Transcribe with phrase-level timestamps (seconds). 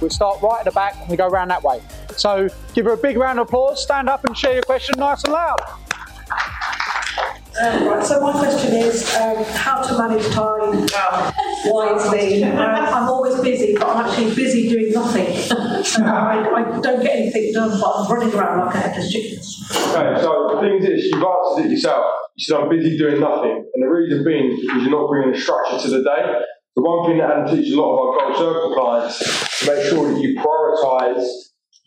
[0.00, 1.80] We start right at the back and we go around that way.
[2.16, 5.24] So give her a big round of applause, stand up and share your question nice
[5.24, 5.58] and loud.
[7.60, 10.86] Um, right, so my question is um, how to manage time
[11.64, 12.44] wisely.
[12.44, 15.26] Um, I'm always busy, but I'm actually busy doing nothing.
[16.04, 19.38] I, I, don't get anything done, but I'm running around like a headless chicken.
[19.38, 22.04] Okay, so the thing is this, you've answered it yourself.
[22.36, 23.68] You said I'm busy doing nothing.
[23.74, 26.22] And the reason being is because you're not bringing a structure to the day.
[26.78, 29.62] The one thing that Adam teaches a lot of our Gold Circle clients is to
[29.66, 31.26] make sure that you prioritise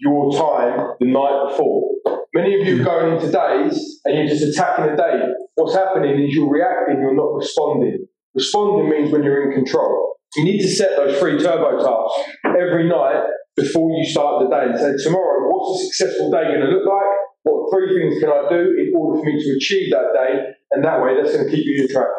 [0.03, 1.95] your time the night before.
[2.35, 5.31] Many of you are going into days and you're just attacking the day.
[5.55, 8.03] What's happening is you're reacting, you're not responding.
[8.35, 10.19] Responding means when you're in control.
[10.35, 13.23] You need to set those three turbo tasks every night
[13.55, 16.83] before you start the day and say, tomorrow, what's a successful day going to look
[16.83, 17.15] like?
[17.43, 20.51] What three things can I do in order for me to achieve that day?
[20.71, 22.11] And that way, that's going to keep you in track.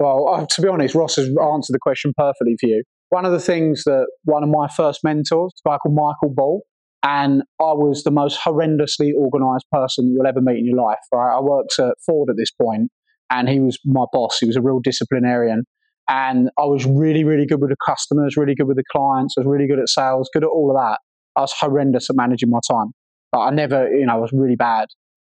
[0.00, 2.82] Well, uh, to be honest, Ross has answered the question perfectly for you.
[3.10, 6.62] One of the things that one of my first mentors, a guy called Michael Ball,
[7.02, 10.98] and I was the most horrendously organised person you'll ever meet in your life.
[11.12, 11.36] Right?
[11.36, 12.90] I worked at Ford at this point,
[13.30, 14.38] and he was my boss.
[14.38, 15.64] He was a real disciplinarian,
[16.08, 19.34] and I was really, really good with the customers, really good with the clients.
[19.36, 20.98] I was really good at sales, good at all of that.
[21.36, 22.92] I was horrendous at managing my time.
[23.32, 24.86] I never, you know, I was really bad.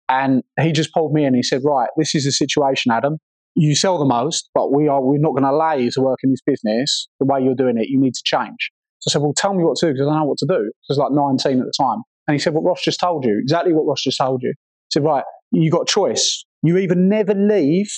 [0.10, 1.34] And he just pulled me in.
[1.34, 3.18] He said, "Right, this is the situation, Adam
[3.56, 6.20] you sell the most, but we are we're not going to allow you to work
[6.24, 7.88] in this business the way you're doing it.
[7.90, 8.72] You need to change.
[9.00, 10.46] So I said, well, tell me what to do because I don't know what to
[10.48, 10.56] do.
[10.56, 12.02] I was like 19 at the time.
[12.28, 14.50] And he said, what Ross just told you, exactly what Ross just told you.
[14.50, 16.46] He said, right, you got a choice.
[16.62, 17.90] You either never leave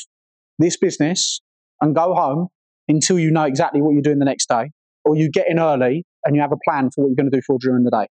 [0.58, 1.40] this business
[1.82, 2.48] and go home
[2.88, 4.72] until you know exactly what you're doing the next day,
[5.04, 7.38] or you get in early and you have a plan for what you're going to
[7.38, 8.08] do for during the day.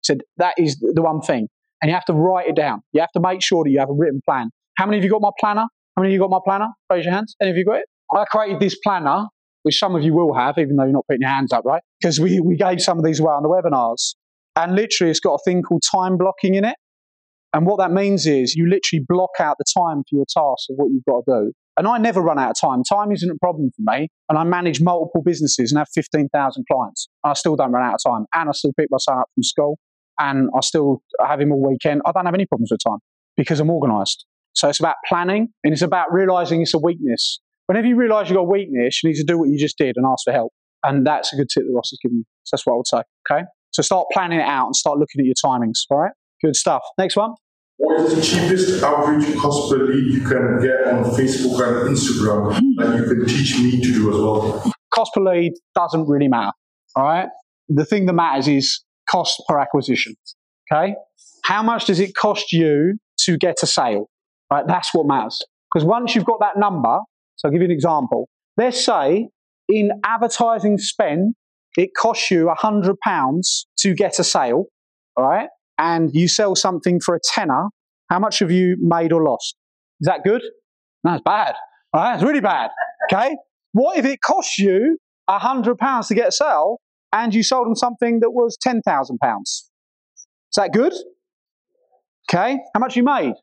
[0.00, 1.48] He said, that is the one thing.
[1.82, 2.80] And you have to write it down.
[2.92, 4.50] You have to make sure that you have a written plan.
[4.76, 5.66] How many of you got my planner?
[5.98, 6.68] How many of you got my planner?
[6.88, 7.34] Raise your hands.
[7.42, 7.86] Any of you got it?
[8.14, 9.26] I created this planner,
[9.64, 11.82] which some of you will have, even though you're not putting your hands up, right?
[12.00, 14.14] Because we, we gave some of these away on the webinars.
[14.54, 16.76] And literally, it's got a thing called time blocking in it.
[17.52, 20.76] And what that means is you literally block out the time for your tasks of
[20.76, 21.52] what you've got to do.
[21.76, 22.84] And I never run out of time.
[22.84, 24.06] Time isn't a problem for me.
[24.28, 27.08] And I manage multiple businesses and have 15,000 clients.
[27.24, 28.26] I still don't run out of time.
[28.34, 29.80] And I still pick my son up from school.
[30.20, 32.02] And I still have him all weekend.
[32.06, 33.00] I don't have any problems with time
[33.36, 34.24] because I'm organized.
[34.58, 37.38] So it's about planning and it's about realizing it's a weakness.
[37.66, 39.96] Whenever you realize you've got a weakness, you need to do what you just did
[39.96, 40.52] and ask for help.
[40.82, 42.24] And that's a good tip that Ross has given you.
[42.42, 43.02] So that's what I would say.
[43.30, 43.44] Okay.
[43.70, 45.78] So start planning it out and start looking at your timings.
[45.90, 46.10] All right.
[46.42, 46.82] Good stuff.
[46.98, 47.34] Next one.
[47.76, 52.58] What is the cheapest average cost per lead you can get on Facebook and Instagram
[52.78, 54.72] that you can teach me to do as well?
[54.92, 56.50] Cost per lead doesn't really matter.
[56.96, 57.28] All right.
[57.68, 60.16] The thing that matters is cost per acquisition.
[60.72, 60.94] Okay.
[61.44, 64.08] How much does it cost you to get a sale?
[64.50, 64.66] Right?
[64.66, 65.44] That's what matters.
[65.72, 66.98] Because once you've got that number,
[67.36, 68.28] so I'll give you an example.
[68.56, 69.28] Let's say
[69.68, 71.34] in advertising spend,
[71.76, 72.94] it costs you a £100
[73.78, 74.64] to get a sale,
[75.16, 75.48] all right?
[75.76, 77.66] And you sell something for a tenner.
[78.10, 79.54] How much have you made or lost?
[80.00, 80.42] Is that good?
[81.04, 81.54] No, it's bad.
[81.92, 82.70] All right, it's really bad.
[83.12, 83.36] Okay?
[83.72, 84.98] What if it costs you
[85.28, 86.80] a £100 to get a sale
[87.12, 88.80] and you sold them something that was £10,000?
[89.42, 89.66] Is
[90.56, 90.94] that good?
[92.30, 93.34] Okay, how much you made?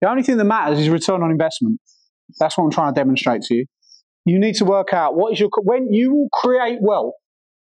[0.00, 1.80] The only thing that matters is return on investment.
[2.38, 3.66] That's what I'm trying to demonstrate to you.
[4.24, 7.14] You need to work out what is your when you will create wealth.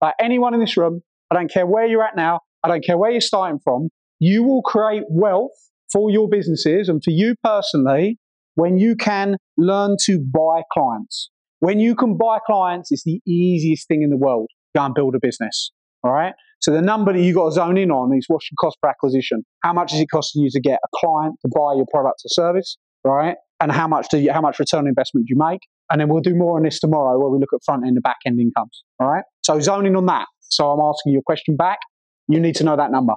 [0.02, 1.02] Like anyone in this room,
[1.32, 3.90] I don't care where you're at now, I don't care where you're starting from.
[4.20, 5.52] You will create wealth
[5.92, 8.18] for your businesses and for you personally
[8.56, 11.30] when you can learn to buy clients.
[11.60, 14.50] When you can buy clients, it's the easiest thing in the world.
[14.76, 15.72] Go and build a business.
[16.04, 16.34] All right.
[16.60, 18.90] So the number that you've got to zone in on is what's your cost per
[18.90, 19.44] acquisition?
[19.64, 22.30] How much is it costing you to get a client to buy your product or
[22.30, 23.36] service, right?
[23.60, 25.62] And how much do you, how much return on investment do you make?
[25.92, 28.04] And then we'll do more on this tomorrow where we look at front end and
[28.04, 28.84] back end incomes.
[29.00, 29.24] All right.
[29.44, 30.26] So zoning on that.
[30.42, 31.80] So I'm asking you a question back.
[32.28, 33.14] You need to know that number.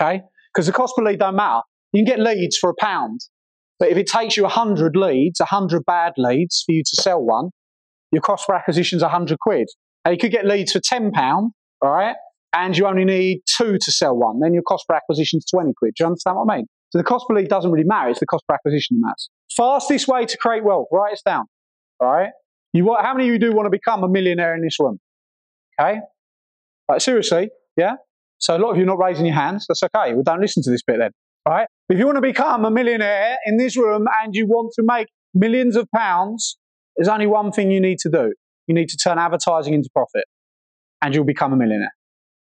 [0.00, 0.22] Okay.
[0.52, 1.62] Because the cost per lead don't matter.
[1.92, 3.20] You can get leads for a pound.
[3.78, 7.50] But if it takes you 100 leads, 100 bad leads for you to sell one,
[8.12, 9.66] your cost per acquisition is 100 quid.
[10.04, 11.12] Now you could get leads for £10,
[11.82, 12.14] all right?
[12.54, 14.38] And you only need two to sell one.
[14.40, 15.94] Then your cost per acquisition is 20 quid.
[15.96, 16.66] Do you understand what I mean?
[16.90, 18.10] So the cost per lead doesn't really matter.
[18.10, 19.28] It's the cost per acquisition that matters.
[19.56, 20.86] Fastest way to create wealth.
[20.92, 21.46] Write this down.
[22.00, 22.30] All right?
[22.72, 24.98] You want, how many of you do want to become a millionaire in this room?
[25.80, 25.98] Okay?
[26.88, 27.94] Like, seriously, yeah?
[28.38, 29.66] So a lot of you are not raising your hands.
[29.68, 30.14] That's okay.
[30.14, 31.10] We don't listen to this bit then.
[31.46, 31.66] Right?
[31.88, 35.08] If you want to become a millionaire in this room and you want to make
[35.34, 36.56] millions of pounds,
[36.96, 38.32] there's only one thing you need to do.
[38.66, 40.24] You need to turn advertising into profit
[41.02, 41.92] and you'll become a millionaire.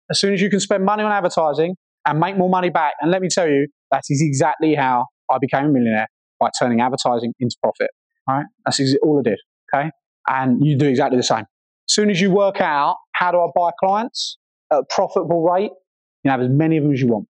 [0.10, 1.76] As soon as you can spend money on advertising
[2.06, 5.38] and make more money back, and let me tell you, that is exactly how I
[5.40, 6.08] became a millionaire
[6.40, 7.90] by turning advertising into profit.
[8.28, 8.46] All right?
[8.66, 9.40] That's all I did.
[9.74, 9.90] Okay?
[10.28, 11.40] And you do exactly the same.
[11.40, 14.38] As soon as you work out how do I buy clients
[14.72, 15.72] at a profitable rate,
[16.24, 17.28] you have as many of them as you want.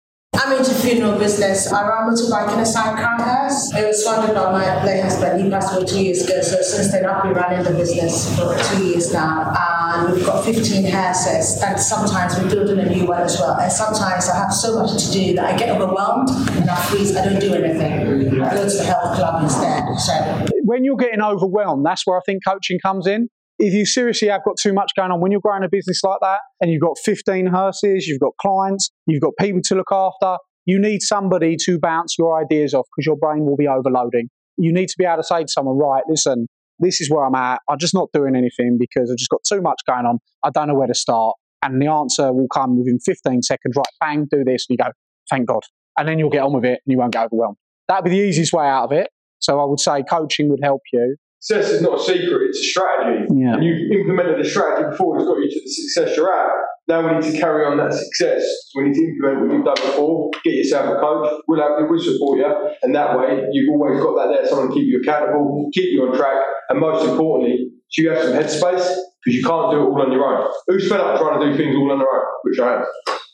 [0.50, 1.72] I'm into funeral business.
[1.72, 3.72] I run motorbike in a sidecar house.
[3.76, 5.44] It was funded by my late husband.
[5.44, 6.42] He passed away two years ago.
[6.42, 9.54] So since then, I've been running the business for two years now.
[9.96, 13.60] And we've got 15 hearses, And sometimes we're building a new one as well.
[13.60, 17.16] And sometimes I have so much to do that I get overwhelmed and I freeze.
[17.16, 18.42] I don't do anything.
[18.42, 19.84] I go to the health club instead.
[20.00, 23.30] So when you're getting overwhelmed, that's where I think coaching comes in
[23.60, 26.20] if you seriously have got too much going on, when you're growing a business like
[26.22, 30.38] that and you've got 15 hearses, you've got clients, you've got people to look after,
[30.66, 34.30] you need somebody to bounce your ideas off because your brain will be overloading.
[34.58, 36.48] You need to be able to say to someone, right, listen,
[36.80, 37.60] this is where I'm at.
[37.70, 40.20] I'm just not doing anything because I've just got too much going on.
[40.44, 41.36] I don't know where to start.
[41.62, 44.66] And the answer will come within 15 seconds, right, bang, do this.
[44.70, 44.92] And you go,
[45.30, 45.64] thank God.
[45.98, 47.58] And then you'll get on with it and you won't get overwhelmed.
[47.90, 49.10] That'd be the easiest way out of it.
[49.40, 52.64] So I would say coaching would help you Success is not a secret, it's a
[52.64, 53.26] strategy.
[53.32, 53.56] Yeah.
[53.56, 56.52] And you've implemented the strategy before, it's got you to the success you're at.
[56.88, 58.44] Now we need to carry on that success.
[58.68, 61.88] So we need to implement what you've done before, get yourself a coach, we'll, have,
[61.88, 62.52] we'll support you,
[62.84, 66.04] and that way you've always got that there, someone to keep you accountable, keep you
[66.04, 68.86] on track, and most importantly, so you have some headspace,
[69.24, 70.52] because you can't do it all on your own.
[70.68, 72.26] Who's fed up trying to do things all on their own?
[72.44, 72.86] Which I am.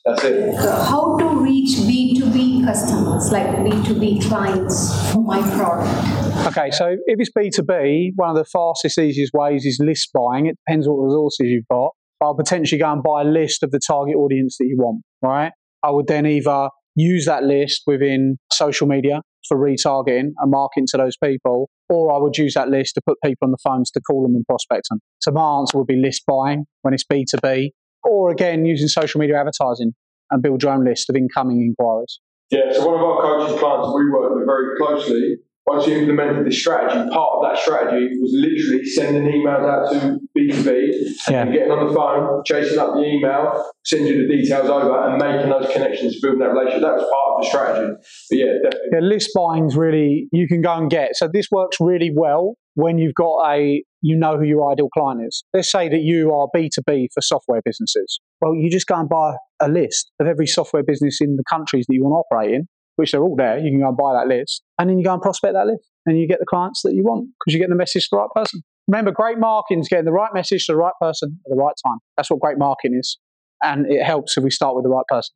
[0.06, 0.56] That's it.
[0.56, 6.48] How to reach B2B customers, like B2B clients for my product?
[6.48, 10.48] Okay, so if it's B2B, one of the fastest, easiest ways is list buying.
[10.48, 11.92] It depends what resources you've got.
[12.22, 15.52] I'll potentially go and buy a list of the target audience that you want, right?
[15.84, 20.98] I would then either use that list within social media for retargeting and marketing to
[20.98, 24.02] those people, or I would use that list to put people on the phones to
[24.02, 25.00] call them and prospect them.
[25.20, 27.70] So my answer would be list buying when it's B2B
[28.04, 29.94] or again using social media advertising
[30.32, 32.20] and build your own list of incoming inquiries.
[32.52, 36.46] Yeah, so one of our coaches' clients we work with very closely, once you implemented
[36.46, 40.92] this strategy, part of that strategy was literally sending emails out to B2B
[41.28, 41.42] yeah.
[41.42, 45.18] and getting on the phone, chasing up the email, sending you the details over and
[45.18, 46.82] making those connections, building that relationship.
[46.82, 47.94] That was part of the strategy.
[48.30, 48.90] But yeah, definitely.
[48.94, 51.16] Yeah, list buying's really, you can go and get.
[51.16, 55.22] So this works really well when you've got a you know who your ideal client
[55.28, 55.44] is.
[55.52, 58.20] Let's say that you are B2B for software businesses.
[58.40, 61.86] Well, you just go and buy a list of every software business in the countries
[61.88, 62.68] that you want to operate in,
[62.98, 63.58] which they're all there.
[63.58, 65.90] You can go and buy that list, and then you go and prospect that list,
[66.06, 68.18] and you get the clients that you want because you get the message to the
[68.18, 68.62] right person.
[68.88, 71.74] Remember, great marketing is getting the right message to the right person at the right
[71.84, 71.98] time.
[72.16, 73.18] That's what great marketing is.
[73.64, 75.34] And it helps if we start with the right person.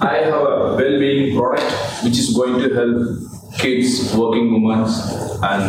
[0.00, 4.84] I have a well-being product which is going to help kids, working women,
[5.50, 5.64] and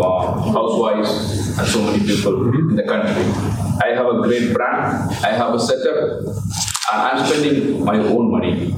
[0.00, 3.24] uh, housewives, and so many people in the country.
[3.86, 5.14] I have a great brand.
[5.24, 5.98] I have a setup,
[6.92, 8.74] and I'm spending my own money.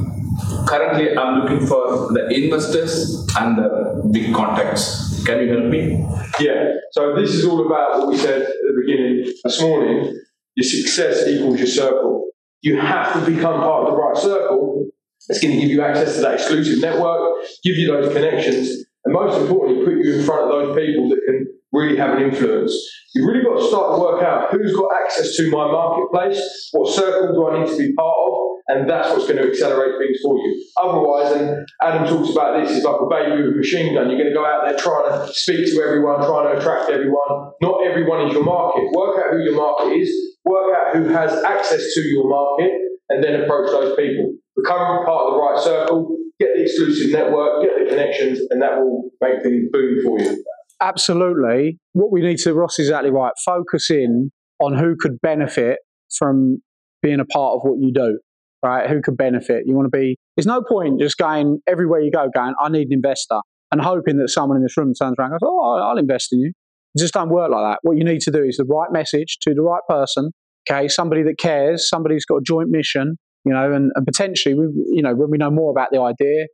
[0.68, 5.24] Currently, I'm looking for the investors and the big contacts.
[5.24, 6.04] Can you help me?
[6.38, 6.72] Yeah.
[6.92, 10.20] So this is all about what we said at the beginning this morning.
[10.56, 12.20] Your success equals your circle
[12.62, 14.86] you have to become part of the right circle
[15.30, 19.14] that's going to give you access to that exclusive network, give you those connections, and
[19.14, 22.74] most importantly, put you in front of those people that can really have an influence.
[23.14, 26.92] You've really got to start to work out who's got access to my marketplace, what
[26.92, 28.34] circle do I need to be part of,
[28.66, 30.66] and that's what's going to accelerate things for you.
[30.82, 34.10] Otherwise, and Adam talks about this, it's like a baby with a machine gun.
[34.10, 37.54] You're going to go out there trying to speak to everyone, trying to attract everyone.
[37.62, 38.82] Not everyone is your market.
[38.90, 40.10] Work out who your market is,
[40.44, 42.72] work out who has access to your market,
[43.10, 44.34] and then approach those people.
[44.62, 48.78] Become part of the right circle, get the exclusive network, get the connections, and that
[48.78, 50.44] will make things boom for you.
[50.80, 51.78] Absolutely.
[51.92, 55.78] What we need to, Ross is exactly right, focus in on who could benefit
[56.16, 56.58] from
[57.02, 58.18] being a part of what you do,
[58.64, 58.88] right?
[58.88, 59.64] Who could benefit?
[59.66, 62.88] You want to be, there's no point just going everywhere you go, going, I need
[62.88, 63.40] an investor,
[63.70, 66.40] and hoping that someone in this room turns around and goes, Oh, I'll invest in
[66.40, 66.52] you.
[66.94, 67.78] It just don't work like that.
[67.82, 70.30] What you need to do is the right message to the right person,
[70.68, 70.88] okay?
[70.88, 74.66] Somebody that cares, somebody who's got a joint mission, you know, and, and potentially, we,
[74.92, 76.46] you know, when we know more about the idea,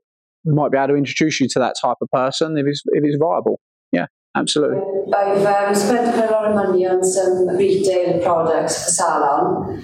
[0.45, 3.03] we might be able to introduce you to that type of person if it's if
[3.05, 3.61] it's viable.
[3.93, 4.79] Yeah, absolutely.
[5.13, 9.83] I've um, spent quite a lot of money on some retail products for salon,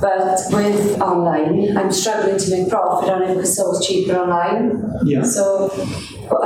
[0.00, 4.82] but with online, I'm struggling to make profit on it because it's cheaper online.
[5.04, 5.22] Yeah.
[5.22, 5.68] So,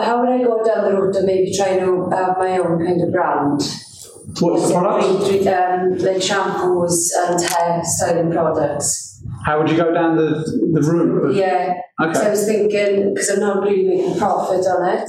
[0.01, 3.03] how would I go down the route of maybe trying to have my own kind
[3.03, 3.61] of brand?
[4.39, 5.29] What's the product?
[5.29, 9.10] Re- re- Um, like shampoos and hair styling products.
[9.45, 11.35] How would you go down the the route?
[11.35, 11.75] Yeah.
[12.15, 15.09] So I was thinking because I'm not really making profit on it.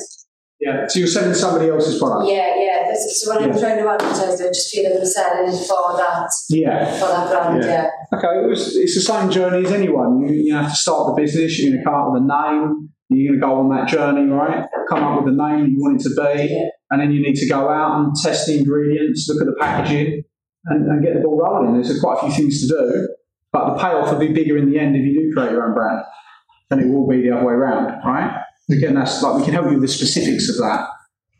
[0.59, 0.85] Yeah.
[0.87, 2.29] So you're selling somebody else's product.
[2.29, 2.87] Yeah, yeah.
[2.87, 5.97] This, so when I'm trying to advertise, I just feel like I'm selling it for
[5.97, 6.99] that, Yeah.
[6.99, 7.63] for that brand.
[7.63, 7.89] Yeah.
[8.11, 8.17] Yeah.
[8.17, 10.19] Okay, it was, it's the same journey as anyone.
[10.21, 12.89] You, you have to start the business, you're going to come up with a name,
[13.09, 14.65] you're going to go on that journey, right?
[14.87, 16.67] Come up with the name you want it to be, Yeah.
[16.91, 20.21] and then you need to go out and test the ingredients, look at the packaging,
[20.65, 21.73] and, and get the ball rolling.
[21.81, 23.07] There's quite a few things to do,
[23.51, 25.73] but the payoff will be bigger in the end if you do create your own
[25.73, 26.01] brand
[26.69, 28.41] than it will be the other way around, right?
[28.69, 30.87] Again, that's like we can help you with the specifics of that.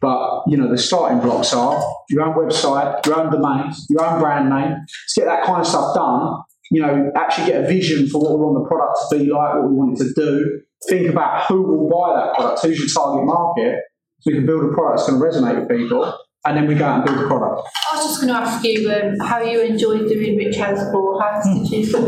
[0.02, 4.20] But you know, the starting blocks are your own website, your own domains, your own
[4.20, 4.72] brand name.
[4.72, 6.42] Let's get that kind of stuff done.
[6.72, 9.56] You know, actually get a vision for what we want the product to be like,
[9.56, 10.62] what we want it to do.
[10.90, 13.80] Think about who will buy that product, who's your target market,
[14.22, 16.76] so we can build a product that's going to resonate with people, and then we
[16.76, 17.70] go out and build the product.
[17.92, 21.20] I was just going to ask you um, how you enjoyed doing Rich House Ball.
[21.20, 22.08] How did you feel?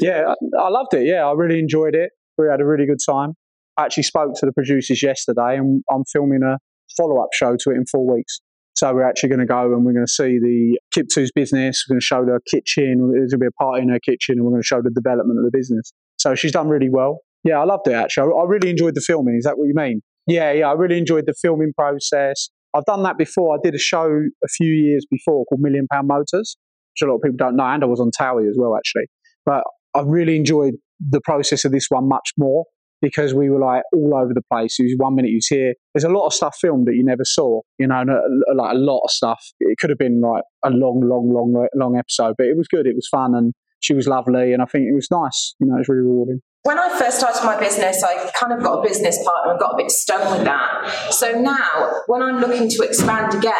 [0.00, 1.06] Yeah, I, loved it.
[1.06, 2.10] Yeah, I really enjoyed it.
[2.38, 3.34] We had a really good time.
[3.76, 6.58] I actually spoke to the producers yesterday, and I'm filming a
[6.96, 8.40] follow up show to it in four weeks.
[8.74, 11.84] So we're actually going to go and we're going to see the Kip2's business.
[11.86, 13.12] We're going to show the kitchen.
[13.12, 14.90] There's going to be a party in her kitchen, and we're going to show the
[14.90, 15.92] development of the business.
[16.18, 17.20] So she's done really well.
[17.44, 18.32] Yeah, I loved it actually.
[18.32, 19.36] I really enjoyed the filming.
[19.36, 20.02] Is that what you mean?
[20.26, 20.68] Yeah, yeah.
[20.68, 22.48] I really enjoyed the filming process.
[22.74, 23.54] I've done that before.
[23.54, 26.56] I did a show a few years before called Million Pound Motors,
[26.94, 29.06] which a lot of people don't know, and I was on Towie as well actually.
[29.44, 29.64] But
[29.94, 32.64] I really enjoyed the process of this one much more
[33.02, 34.76] because we were like all over the place.
[34.78, 35.74] It was one minute you here.
[35.92, 38.78] There's a lot of stuff filmed that you never saw, you know, a, like a
[38.78, 39.44] lot of stuff.
[39.58, 42.86] It could have been like a long, long, long, long episode, but it was good.
[42.86, 45.54] It was fun, and she was lovely, and I think it was nice.
[45.58, 46.40] You know, it was really rewarding.
[46.64, 49.74] When I first started my business, I kind of got a business partner and got
[49.74, 51.10] a bit stung with that.
[51.10, 53.52] So now, when I'm looking to expand again,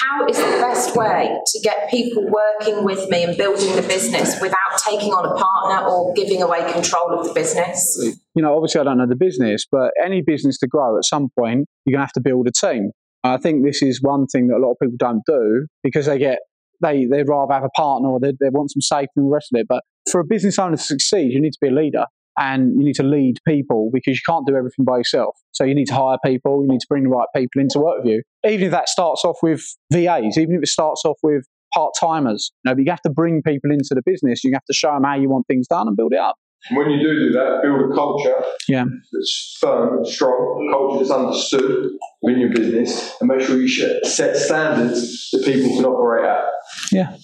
[0.00, 4.40] how is the best way to get people working with me and building the business
[4.40, 4.56] without
[4.88, 7.98] taking on a partner or giving away control of the business?
[8.34, 11.28] you know, obviously I don't know the business, but any business to grow at some
[11.38, 12.92] point, you're going to have to build a team.
[13.22, 16.18] I think this is one thing that a lot of people don't do because they
[16.18, 16.38] get,
[16.80, 19.48] they, they'd rather have a partner or they, they want some safety and the rest
[19.52, 19.66] of it.
[19.68, 22.06] But for a business owner to succeed, you need to be a leader
[22.40, 25.36] and you need to lead people because you can't do everything by yourself.
[25.52, 27.78] So you need to hire people, you need to bring the right people in to
[27.78, 28.22] work with you.
[28.44, 31.44] Even if that starts off with VAs, even if it starts off with
[31.74, 34.42] part timers, you know, but you have to bring people into the business.
[34.42, 36.36] You have to show them how you want things done and build it up.
[36.72, 38.34] When you do do that, build a culture
[38.68, 38.84] Yeah.
[39.12, 41.90] that's firm and strong, a culture that's understood
[42.22, 46.44] within your business, and make sure you set standards that people can operate at.
[46.92, 47.16] Yeah.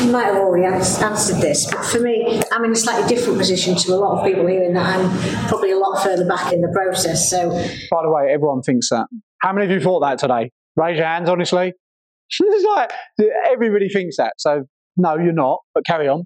[0.00, 2.19] You might have already answered this, but for me,
[2.52, 5.48] I'm in a slightly different position to a lot of people here in that I'm
[5.48, 7.30] probably a lot further back in the process.
[7.30, 7.50] So
[7.90, 9.06] By the way, everyone thinks that.
[9.40, 10.50] How many of you thought that today?
[10.76, 11.72] Raise your hands, honestly.
[12.40, 12.92] it's like
[13.50, 14.34] everybody thinks that.
[14.38, 14.64] So
[14.96, 15.60] no, you're not.
[15.74, 16.24] But carry on.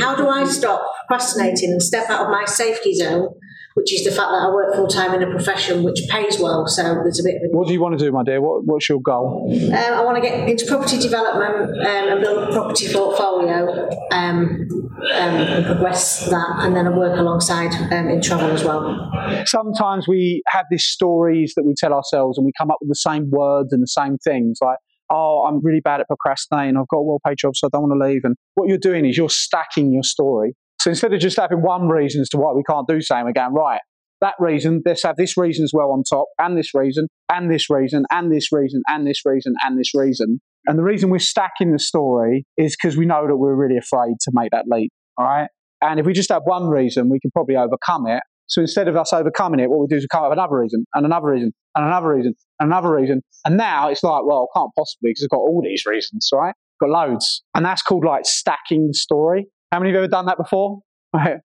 [0.00, 3.28] How do I stop procrastinating and step out of my safety zone,
[3.74, 6.66] which is the fact that I work full time in a profession which pays well?
[6.66, 8.40] So there's a bit of a What do you want to do, my dear?
[8.40, 9.50] What, what's your goal?
[9.52, 14.68] Um, I want to get into property development um, and build a property portfolio um,
[15.02, 19.10] um, and progress that, and then I work alongside um, in travel as well.
[19.46, 22.94] Sometimes we have these stories that we tell ourselves, and we come up with the
[22.94, 24.78] same words and the same things, like.
[25.12, 26.76] Oh, I'm really bad at procrastinating.
[26.78, 28.22] I've got a well-paid job, so I don't want to leave.
[28.24, 30.54] And what you're doing is you're stacking your story.
[30.80, 33.32] So instead of just having one reason as to why we can't do something, we're
[33.32, 33.80] going right.
[34.22, 37.68] that reason, let's have this reason as well on top, and this reason, and this
[37.68, 40.40] reason, and this reason, and this reason, and this reason.
[40.66, 44.14] And the reason we're stacking the story is because we know that we're really afraid
[44.20, 44.92] to make that leap.
[45.18, 45.48] All right.
[45.82, 48.22] And if we just have one reason, we can probably overcome it.
[48.52, 50.58] So instead of us overcoming it, what we do is we come up with another
[50.58, 53.22] reason, and another reason, and another reason, and another reason.
[53.46, 56.54] And now it's like, well, I can't possibly because I've got all these reasons, right?
[56.78, 57.42] Got loads.
[57.54, 59.46] And that's called like stacking the story.
[59.72, 60.80] How many of you have ever done that before?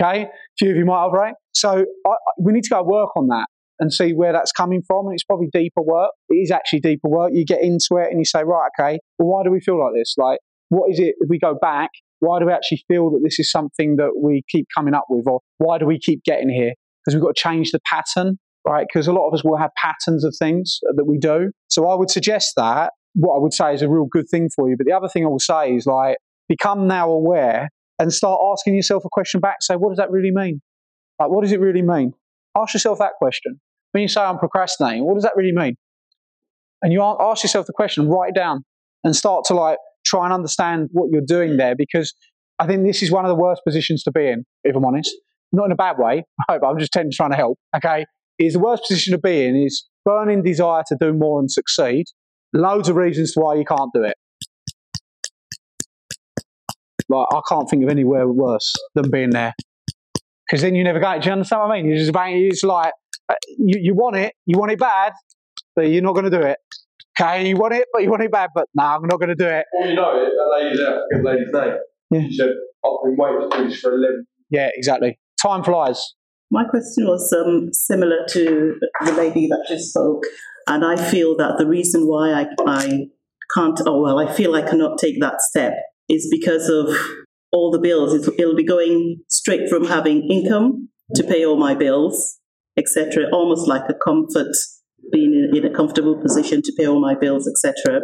[0.00, 0.22] Okay.
[0.22, 0.28] A
[0.58, 1.34] few of you might have, right?
[1.54, 3.46] So I- we need to go work on that
[3.80, 5.06] and see where that's coming from.
[5.06, 6.10] And it's probably deeper work.
[6.28, 7.32] It is actually deeper work.
[7.34, 9.92] You get into it and you say, right, okay, well, why do we feel like
[9.94, 10.14] this?
[10.16, 11.90] Like, what is it, if we go back,
[12.22, 15.26] why do we actually feel that this is something that we keep coming up with?
[15.26, 16.72] Or why do we keep getting here?
[17.04, 18.86] Because we've got to change the pattern, right?
[18.88, 21.50] Because a lot of us will have patterns of things that we do.
[21.66, 24.70] So I would suggest that what I would say is a real good thing for
[24.70, 24.76] you.
[24.78, 26.16] But the other thing I will say is like,
[26.48, 29.56] become now aware and start asking yourself a question back.
[29.60, 30.60] Say, what does that really mean?
[31.18, 32.12] Like, what does it really mean?
[32.56, 33.60] Ask yourself that question.
[33.90, 35.74] When you say I'm procrastinating, what does that really mean?
[36.82, 38.64] And you ask yourself the question, write it down,
[39.02, 39.78] and start to like
[40.12, 42.14] try and understand what you're doing there because
[42.58, 45.10] I think this is one of the worst positions to be in, if I'm honest.
[45.52, 46.24] Not in a bad way.
[46.40, 47.58] I hope I'm just trying to help.
[47.76, 48.04] Okay,
[48.38, 52.04] is the worst position to be in is burning desire to do more and succeed.
[52.52, 54.16] Loads of reasons why you can't do it.
[57.08, 59.54] Like I can't think of anywhere worse than being there
[60.46, 61.18] because then you never go.
[61.18, 61.90] Do you understand what I mean?
[61.90, 62.12] You just.
[62.14, 62.92] It's like
[63.28, 65.12] uh, you, you want it, you want it bad,
[65.74, 66.58] but you're not going to do it.
[67.20, 69.34] Okay, you want it, but you want it bad, but no, I'm not going to
[69.34, 69.66] do it.
[69.74, 71.78] All you know, that lady's there, I forget the lady's name.
[72.10, 72.28] Yeah.
[72.28, 72.48] She said,
[72.84, 75.18] I've been waiting to do this for 11 Yeah, exactly.
[75.40, 76.14] Time flies.
[76.50, 80.22] My question was um, similar to the lady that just spoke,
[80.66, 83.06] and I feel that the reason why I, I
[83.54, 85.72] can't, oh well, I feel I cannot take that step
[86.08, 86.94] is because of
[87.52, 88.14] all the bills.
[88.14, 92.38] It, it'll be going straight from having income to pay all my bills,
[92.76, 93.28] etc.
[93.32, 94.54] Almost like a comfort,
[95.10, 98.00] being in, a comfortable position to pay all my bills, etc.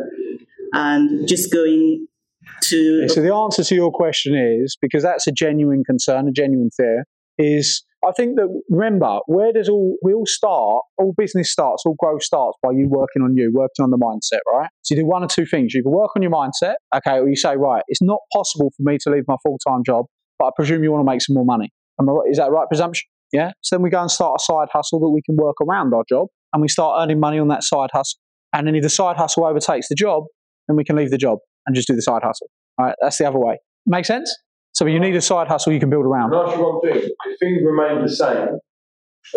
[0.72, 2.06] And just going
[2.62, 6.70] to So the answer to your question is because that's a genuine concern, a genuine
[6.76, 7.04] fear.
[7.38, 10.82] Is I think that remember where does all we all start?
[10.98, 14.40] All business starts, all growth starts by you working on you, working on the mindset,
[14.52, 14.68] right?
[14.82, 15.72] So you do one or two things.
[15.74, 18.82] You can work on your mindset, okay, or you say, right, it's not possible for
[18.82, 20.06] me to leave my full time job,
[20.38, 21.70] but I presume you want to make some more money.
[22.00, 22.12] Am I?
[22.30, 23.06] Is that right presumption?
[23.32, 23.52] Yeah.
[23.60, 26.04] So then we go and start a side hustle that we can work around our
[26.08, 28.18] job, and we start earning money on that side hustle.
[28.52, 30.24] And then if the side hustle overtakes the job,
[30.66, 32.48] then we can leave the job and just do the side hustle.
[32.78, 33.58] All right, that's the other way.
[33.86, 34.34] Make sense?
[34.72, 36.30] So you need a side hustle you can build around.
[36.30, 37.10] Can I ask you one thing?
[37.26, 38.58] If things remain the same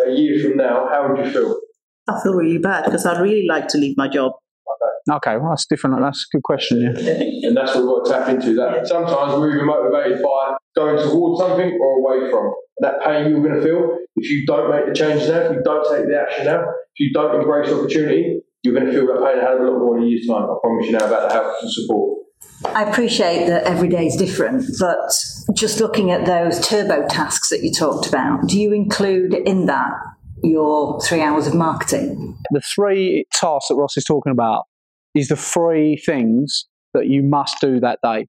[0.07, 1.59] a year from now, how would you feel?
[2.07, 4.33] I feel really bad because I'd really like to leave my job.
[5.09, 5.99] Okay, okay, well that's different.
[5.99, 6.81] That's a good question.
[6.81, 7.47] Yeah.
[7.47, 8.55] And that's what we've got to tap into.
[8.55, 12.53] That sometimes we're either motivated by going towards something or away from.
[12.79, 15.61] That pain you're going to feel if you don't make the changes now, if you
[15.63, 16.63] don't take the action now,
[16.95, 19.61] if you don't embrace the opportunity, you're going to feel that pain a hell of
[19.61, 20.43] a lot more in a year's time.
[20.43, 22.19] I promise you now about the help and support.
[22.65, 25.11] I appreciate that every day is different, but
[25.53, 29.93] just looking at those turbo tasks that you talked about, do you include in that
[30.43, 32.37] your three hours of marketing?
[32.51, 34.65] The three tasks that Ross is talking about
[35.15, 38.27] is the three things that you must do that day.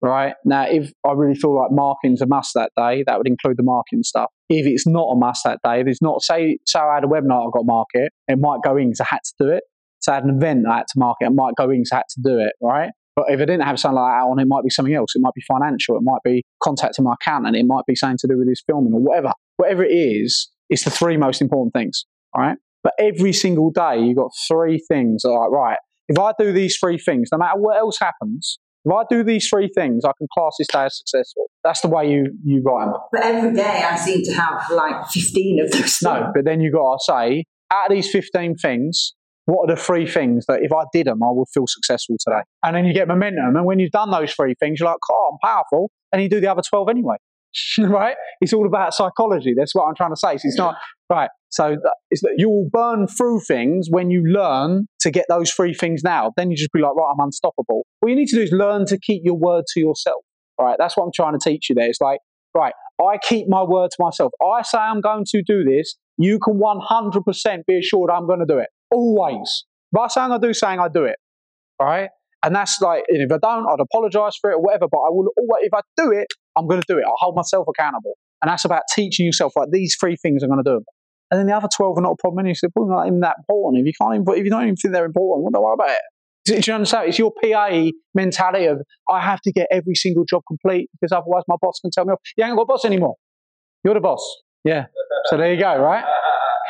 [0.00, 3.56] Right now, if I really feel like marketing's a must that day, that would include
[3.56, 4.30] the marketing stuff.
[4.48, 7.06] If it's not a must that day, if it's not, say, so I had a
[7.06, 9.64] webinar I've got market, it might go in because I had to do it.
[10.00, 11.96] So I had an event I had to market, it might go in because I
[11.96, 12.90] had to do it, right?
[13.18, 15.16] But if I didn't have something like that on, it might be something else.
[15.16, 15.96] It might be financial.
[15.96, 17.56] It might be contacting my accountant.
[17.56, 19.32] It might be something to do with his filming or whatever.
[19.56, 22.58] Whatever it is, it's the three most important things, all right?
[22.84, 26.52] But every single day, you've got three things that are like, right, if I do
[26.52, 30.12] these three things, no matter what else happens, if I do these three things, I
[30.18, 31.46] can class this day as successful.
[31.62, 32.94] That's the way you, you write them.
[33.12, 35.98] But every day I seem to have like 15 of those.
[36.02, 39.80] No, but then you got to say, out of these 15 things, what are the
[39.80, 42.40] three things that if I did them, I would feel successful today?
[42.62, 43.56] And then you get momentum.
[43.56, 45.90] And when you've done those three things, you're like, oh, I'm powerful.
[46.12, 47.16] And you do the other 12 anyway.
[47.78, 48.16] right?
[48.40, 49.54] It's all about psychology.
[49.56, 50.36] That's what I'm trying to say.
[50.36, 50.76] So it's not,
[51.10, 51.30] right.
[51.50, 55.50] So that, it's that you will burn through things when you learn to get those
[55.50, 56.32] three things now.
[56.36, 57.86] Then you just be like, right, I'm unstoppable.
[58.00, 60.22] What you need to do is learn to keep your word to yourself.
[60.60, 60.76] Right?
[60.78, 61.88] That's what I'm trying to teach you there.
[61.88, 62.18] It's like,
[62.54, 64.32] right, I keep my word to myself.
[64.42, 65.96] I say I'm going to do this.
[66.16, 68.68] You can 100% be assured I'm going to do it.
[68.90, 69.64] Always.
[69.92, 71.16] By I do, saying I do it.
[71.80, 72.10] Right?
[72.44, 75.28] And that's like, if I don't, I'd apologize for it or whatever, but I will
[75.36, 77.04] always, if I do it, I'm going to do it.
[77.06, 78.14] I'll hold myself accountable.
[78.42, 80.84] And that's about teaching yourself, like, these three things I'm going to do.
[81.30, 82.40] And then the other 12 are not a problem.
[82.40, 83.80] And you say, well, not even that important.
[83.80, 85.90] If you can't even, if you don't even think they're important, what do worry about
[85.90, 85.98] it?
[86.46, 87.08] Do you understand?
[87.08, 91.42] It's your PA mentality of, I have to get every single job complete because otherwise
[91.46, 92.20] my boss can tell me off.
[92.36, 93.16] You ain't got a boss anymore.
[93.84, 94.24] You're the boss.
[94.64, 94.86] Yeah.
[95.26, 96.04] So there you go, right?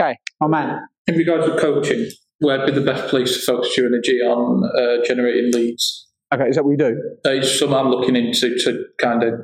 [0.00, 0.80] Okay, my man.
[1.06, 2.08] In regards to coaching,
[2.40, 6.06] where'd be the best place to focus your energy on uh, generating leads?
[6.32, 7.00] Okay, is that what you do?
[7.24, 9.34] Uh, it's something I'm looking into to kind of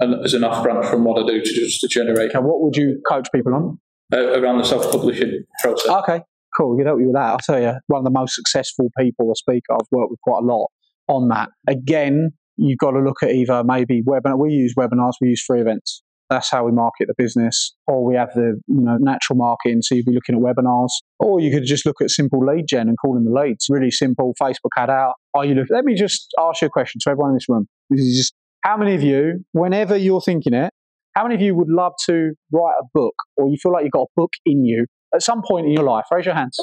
[0.00, 2.30] an, as an off branch from what I do to just to generate.
[2.30, 3.78] Okay, what would you coach people on?
[4.12, 5.88] Uh, around the self publishing process.
[5.88, 6.20] Okay,
[6.58, 6.78] cool.
[6.78, 7.30] You help you with that.
[7.30, 10.42] I'll tell you, one of the most successful people I speak, I've worked with quite
[10.42, 10.66] a lot
[11.08, 11.48] on that.
[11.66, 14.38] Again, you've got to look at either maybe webinar.
[14.38, 15.12] We use webinars.
[15.20, 16.02] We use free events.
[16.28, 17.74] That's how we market the business.
[17.86, 19.80] Or we have the you know natural marketing.
[19.80, 20.90] So you'd be looking at webinars.
[21.18, 23.66] Or you could just look at simple lead gen and call them the leads.
[23.70, 24.34] Really simple.
[24.40, 25.14] Facebook ad out.
[25.34, 25.54] Are you?
[25.70, 27.66] Let me just ask you a question to everyone in this room.
[27.88, 30.72] This is just how many of you, whenever you're thinking it,
[31.14, 33.92] how many of you would love to write a book or you feel like you've
[33.92, 36.04] got a book in you at some point in your life?
[36.10, 36.58] Raise your hands.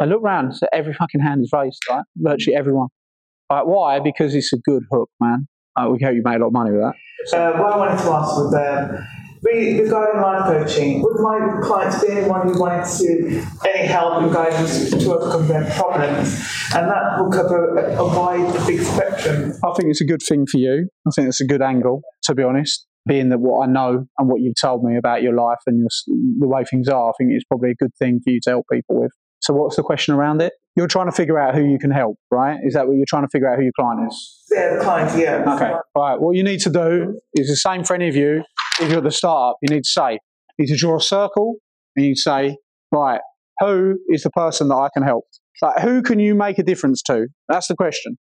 [0.00, 0.54] And look round.
[0.54, 2.04] So every fucking hand is raised, right?
[2.16, 2.88] Virtually everyone.
[3.50, 4.00] Right, why?
[4.00, 5.46] Because it's a good hook, man.
[5.76, 7.38] Uh, we hope you made a lot of money with that.
[7.38, 9.06] Uh, what I wanted to ask was, um,
[9.42, 14.32] Re- regarding life coaching, would my clients be anyone who wanted to any help and
[14.32, 16.42] guidance to overcome their problems?
[16.74, 19.52] And that will cover a, a wide, big spectrum.
[19.64, 20.88] I think it's a good thing for you.
[21.06, 22.86] I think it's a good angle, to be honest.
[23.06, 25.88] Being that what I know and what you've told me about your life and your,
[26.38, 28.66] the way things are, I think it's probably a good thing for you to help
[28.72, 29.12] people with.
[29.40, 30.54] So, what's the question around it?
[30.74, 32.58] You're trying to figure out who you can help, right?
[32.64, 34.44] Is that what you're trying to figure out who your client is?
[34.50, 35.54] Yeah, the client, yeah.
[35.54, 35.72] Okay.
[35.94, 36.20] All right.
[36.20, 38.42] What you need to do is the same for any of you.
[38.80, 40.18] If you're the startup, you need to say,
[40.58, 41.56] you need to draw a circle
[41.94, 42.56] and you say,
[42.92, 43.20] right,
[43.60, 45.24] who is the person that I can help?
[45.62, 47.26] Like, who can you make a difference to?
[47.48, 48.18] That's the question.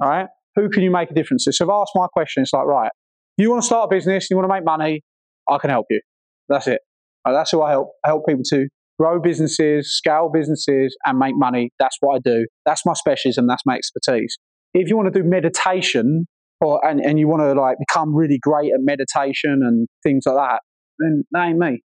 [0.00, 0.26] All right.
[0.54, 1.52] Who can you make a difference to?
[1.52, 2.90] So if I ask my question, it's like, right,
[3.36, 5.02] you want to start a business, you want to make money,
[5.48, 6.00] I can help you.
[6.48, 6.80] That's it.
[7.24, 7.90] Uh, that's who I help.
[8.04, 8.68] I help people to
[8.98, 11.70] grow businesses, scale businesses, and make money.
[11.78, 12.46] That's what I do.
[12.64, 13.46] That's my specialism.
[13.46, 14.36] That's my expertise.
[14.74, 16.26] If you want to do meditation,
[16.60, 20.36] or and, and you want to like become really great at meditation and things like
[20.36, 20.60] that,
[20.98, 21.82] then that ain't me.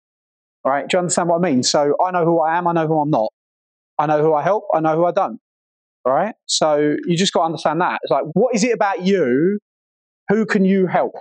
[0.64, 0.88] All right.
[0.88, 1.62] Do you understand what I mean?
[1.62, 2.66] So I know who I am.
[2.66, 3.28] I know who I'm not.
[3.98, 4.64] I know who I help.
[4.74, 5.38] I know who I don't.
[6.07, 6.35] All right.
[6.46, 7.98] So you just got to understand that.
[8.02, 9.59] It's like, what is it about you?
[10.28, 11.12] Who can you help?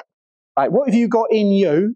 [0.57, 0.71] Right.
[0.71, 1.95] What have you got in you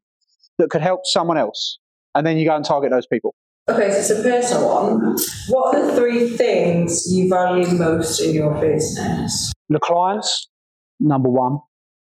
[0.58, 1.80] that could help someone else?
[2.16, 3.36] And then you go and target those people.
[3.70, 5.18] Okay, so it's a personal one.
[5.50, 9.54] What are the three things you value most in your business?
[9.70, 10.50] the clients,
[11.00, 11.60] number one,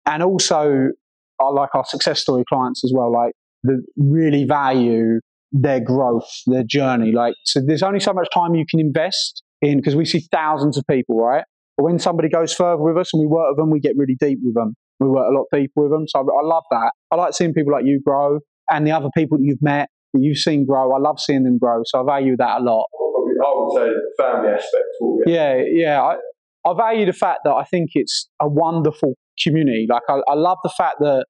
[0.06, 0.90] and also
[1.40, 3.12] I like our success story clients as well.
[3.12, 3.32] Like
[3.64, 5.20] that really value
[5.52, 7.12] their growth, their journey.
[7.12, 10.76] Like so, there's only so much time you can invest in because we see thousands
[10.76, 11.44] of people, right?
[11.76, 14.16] But when somebody goes further with us and we work with them, we get really
[14.18, 14.74] deep with them.
[15.00, 16.06] We work a lot deeper with them.
[16.08, 16.92] So I, I love that.
[17.10, 20.20] I like seeing people like you grow and the other people that you've met that
[20.20, 20.92] you've seen grow.
[20.92, 21.82] I love seeing them grow.
[21.84, 22.86] So I value that a lot.
[23.40, 24.84] I would say the family aspect.
[25.26, 26.02] Yeah, yeah.
[26.02, 26.16] I,
[26.68, 29.86] I value the fact that I think it's a wonderful community.
[29.88, 31.26] Like, I, I love the fact that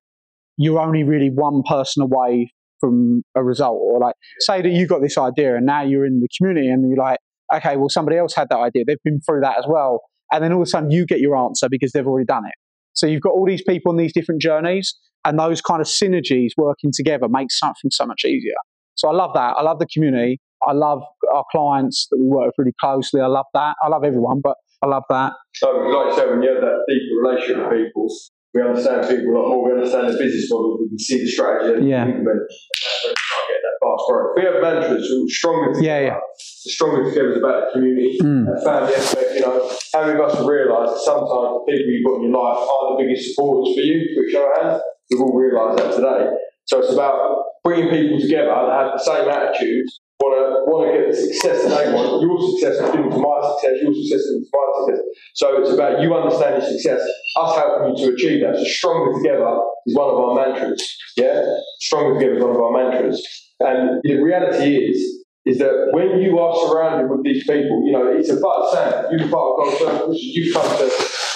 [0.57, 3.79] you're only really one person away from a result.
[3.81, 6.89] Or, like, say that you got this idea and now you're in the community and
[6.89, 7.19] you're like,
[7.55, 8.85] okay, well, somebody else had that idea.
[8.87, 10.01] They've been through that as well.
[10.33, 12.55] And then all of a sudden you get your answer because they've already done it.
[12.99, 16.51] So you've got all these people on these different journeys, and those kind of synergies
[16.57, 18.55] working together makes something so much easier.
[18.95, 19.55] So I love that.
[19.57, 20.41] I love the community.
[20.67, 23.21] I love our clients that we work really closely.
[23.21, 23.77] I love that.
[23.83, 25.33] I love everyone, but I love that.
[25.55, 28.09] So, like you said, when you have that deeper relationship with people,
[28.55, 29.61] we understand people a lot more.
[29.69, 30.79] We understand the business model.
[30.81, 32.05] We can see the strategy and Yeah.
[32.09, 32.49] implement.
[32.49, 34.31] That's when we start getting that fast growth.
[34.37, 35.05] We have mantras.
[35.13, 35.85] we're Stronger together.
[35.87, 36.19] Yeah, yeah.
[36.19, 38.45] The stronger together is about the community, Mm.
[38.49, 39.35] that family aspect.
[39.37, 42.23] You know, how many of us have realised that sometimes the people you've got in
[42.33, 43.97] your life aren't the biggest supporters for you?
[44.17, 44.81] Which I have.
[45.11, 46.31] We've all realised that today.
[46.67, 49.87] So it's about bringing people together that have the same attitude,
[50.21, 52.23] want to want to get the success that they want.
[52.23, 53.75] Your success is due to my success.
[53.83, 55.03] Your success is my success.
[55.35, 57.01] So it's about you understanding success,
[57.37, 58.57] us helping you to achieve that.
[58.59, 59.47] So stronger together
[59.87, 60.83] is one of our mantras.
[61.17, 61.43] Yeah,
[61.81, 63.23] stronger together is one of our mantras.
[63.61, 68.07] And the reality is, is that when you are surrounded with these people, you know,
[68.13, 70.91] it's about Sam, you're part of God's purpose, you've come to the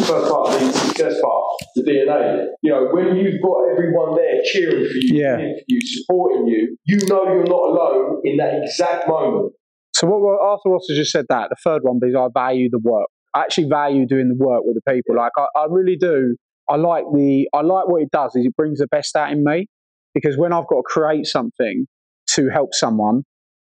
[0.05, 1.45] first part of the success part,
[1.75, 2.47] the DNA.
[2.63, 5.37] You know, when you've got everyone there cheering for you, Yeah.
[5.37, 9.55] for you, supporting you, you know you're not alone in that exact moment.
[9.95, 13.09] So what Arthur also just said that the third one is I value the work.
[13.35, 15.17] I actually value doing the work with the people.
[15.17, 16.37] Like I, I really do.
[16.69, 19.43] I like the I like what it does is it brings the best out in
[19.45, 19.67] me
[20.15, 21.87] because when I've got to create something
[22.35, 23.23] to help someone,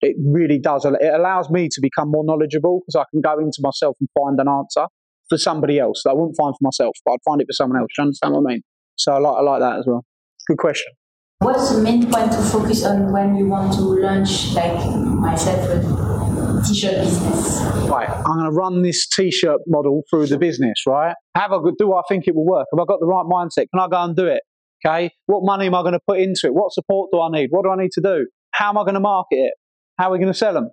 [0.04, 0.84] it really does.
[0.84, 4.38] It allows me to become more knowledgeable because I can go into myself and find
[4.38, 4.86] an answer
[5.28, 7.80] for somebody else that I wouldn't find for myself, but I'd find it for someone
[7.80, 7.88] else.
[7.96, 8.62] Do you understand what I mean?
[8.96, 10.04] So I like I like that as well.
[10.46, 10.92] Good question.
[11.40, 16.62] What's the main point to focus on when you want to launch, like myself, a
[16.66, 17.60] t-shirt business?
[17.88, 21.14] right, I'm going to run this t-shirt model through the business, right?
[21.34, 22.66] Have I, do I think it will work?
[22.72, 23.66] Have I got the right mindset?
[23.74, 24.40] Can I go and do it?
[24.86, 25.10] Okay.
[25.26, 26.54] What money am I going to put into it?
[26.54, 27.48] What support do I need?
[27.50, 28.26] What do I need to do?
[28.52, 29.54] How am I going to market it?
[29.98, 30.70] How are we going to sell them?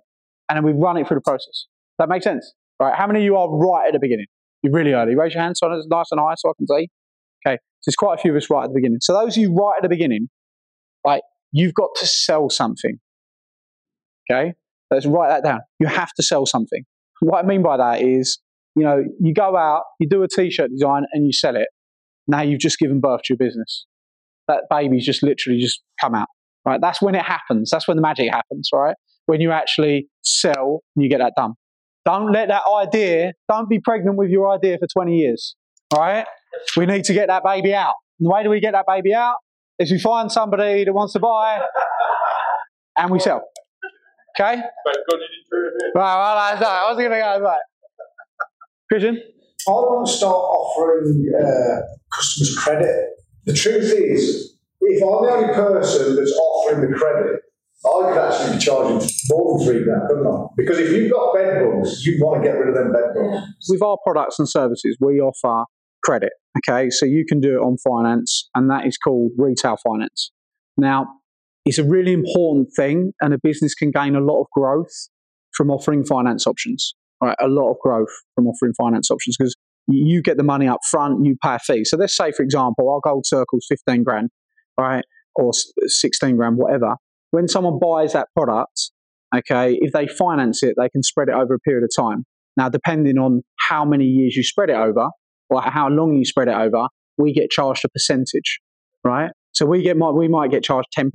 [0.48, 1.66] And then we run it through the process.
[1.98, 2.94] That makes sense, right?
[2.96, 4.26] How many of you are right at the beginning?
[4.62, 5.14] You're really early.
[5.14, 6.88] Raise your hand so it's nice and high so I can see.
[7.46, 7.56] Okay.
[7.56, 8.98] So there's quite a few of us right at the beginning.
[9.00, 10.28] So those of you right at the beginning,
[11.04, 12.98] like you've got to sell something.
[14.30, 14.54] Okay.
[14.90, 15.60] Let's write that down.
[15.78, 16.84] You have to sell something.
[17.20, 18.38] What I mean by that is,
[18.76, 21.68] you know, you go out, you do a t-shirt design and you sell it.
[22.28, 23.86] Now you've just given birth to your business.
[24.48, 26.28] That baby's just literally just come out.
[26.64, 26.80] Right?
[26.80, 27.70] That's when it happens.
[27.70, 28.94] That's when the magic happens, right?
[29.26, 31.54] When you actually sell and you get that done.
[32.04, 35.54] Don't let that idea, don't be pregnant with your idea for 20 years.
[35.92, 36.26] All right?
[36.76, 37.94] We need to get that baby out.
[38.18, 39.36] And the way do we get that baby out?
[39.78, 41.60] Is we find somebody that wants to buy
[42.96, 43.42] and we sell.
[44.34, 44.54] Okay?
[44.54, 45.98] Thank God you didn't do it.
[45.98, 47.60] Right, well, I, I was going to go right.
[48.90, 49.22] Christian?
[49.66, 51.80] I want to start offering uh,
[52.14, 52.96] customers credit.
[53.44, 57.40] The truth is, if I'm the only person that's offering the credit,
[57.84, 60.46] I could actually be charging more than three grand, couldn't I?
[60.56, 63.66] Because if you've got bed bugs, you want to get rid of them bed bugs.
[63.68, 65.64] With our products and services, we offer
[66.04, 66.32] credit.
[66.58, 70.30] Okay, so you can do it on finance, and that is called retail finance.
[70.76, 71.06] Now,
[71.64, 75.08] it's a really important thing, and a business can gain a lot of growth
[75.54, 76.94] from offering finance options.
[77.22, 79.54] Right, a lot of growth from offering finance options because
[79.86, 81.84] you get the money up front, you pay a fee.
[81.84, 84.30] So let's say, for example, our gold circle is 15 grand,
[84.78, 85.04] right,
[85.36, 85.52] or
[85.86, 86.96] 16 grand, whatever.
[87.32, 88.90] When someone buys that product,
[89.34, 92.24] okay, if they finance it, they can spread it over a period of time.
[92.56, 95.08] Now, depending on how many years you spread it over
[95.50, 96.86] or how long you spread it over,
[97.18, 98.60] we get charged a percentage,
[99.04, 99.30] right?
[99.52, 101.10] So we get we might get charged 10%,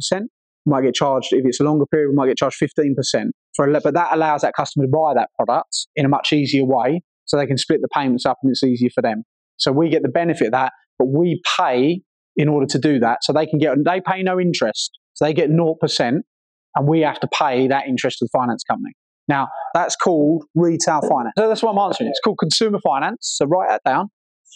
[0.65, 3.81] might get charged if it's a longer period, we might get charged 15% for a,
[3.81, 7.37] but that allows that customer to buy that product in a much easier way so
[7.37, 9.23] they can split the payments up and it's easier for them.
[9.57, 12.01] So we get the benefit of that, but we pay
[12.35, 13.23] in order to do that.
[13.23, 14.91] So they can get, they pay no interest.
[15.17, 16.21] So they get 0%
[16.75, 18.93] and we have to pay that interest to the finance company.
[19.27, 21.33] Now, that's called retail finance.
[21.37, 22.09] So that's what I'm answering.
[22.09, 23.33] It's called consumer finance.
[23.35, 24.09] So write that down.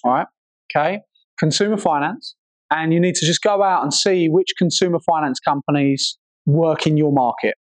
[0.03, 0.27] All right.
[0.73, 0.99] Okay.
[1.39, 2.35] Consumer finance.
[2.69, 6.95] And you need to just go out and see which consumer finance companies work in
[6.95, 7.55] your market.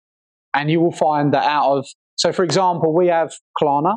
[0.53, 1.87] And you will find that out of,
[2.17, 3.97] so for example, we have Klarna,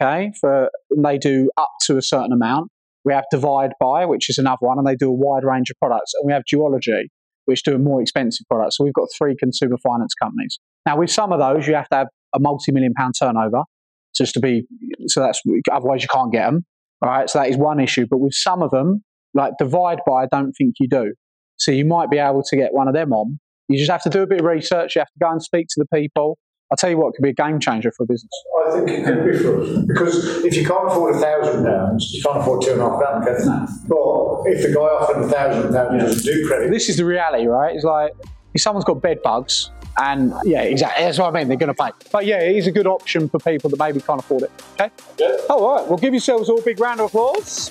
[0.00, 2.70] okay, for they do up to a certain amount.
[3.04, 6.12] We have DivideBuy, which is another one, and they do a wide range of products.
[6.14, 7.04] And we have Duologi,
[7.46, 8.74] which do a more expensive product.
[8.74, 10.58] So we've got three consumer finance companies.
[10.86, 13.62] Now, with some of those, you have to have a multi-million pound turnover
[14.16, 14.66] just to be.
[15.06, 16.64] So that's otherwise you can't get them.
[17.04, 17.28] Right.
[17.28, 18.06] So that is one issue.
[18.08, 19.02] But with some of them,
[19.34, 21.14] like DivideBuy, I don't think you do.
[21.56, 23.38] So you might be able to get one of them on.
[23.68, 24.94] You just have to do a bit of research.
[24.94, 26.38] You have to go and speak to the people.
[26.72, 28.32] I'll tell you what, it could be a game changer for a business.
[28.66, 32.10] I think it could be for us because if you can't afford a thousand pounds,
[32.14, 33.66] you can't afford two and a half grand, can you?
[33.88, 37.44] But if the guy offering a thousand pounds doesn't do credit, This is the reality,
[37.44, 37.76] right?
[37.76, 38.12] It's like
[38.54, 41.04] if someone's got bed bugs, and yeah, exactly.
[41.04, 41.48] That's what I mean.
[41.48, 41.90] They're going to pay.
[42.10, 44.50] But yeah, it is a good option for people that maybe can't afford it.
[44.80, 44.90] Okay.
[45.18, 45.36] Yeah.
[45.50, 45.86] Oh, all right.
[45.86, 47.70] Well, give yourselves all a big round of applause.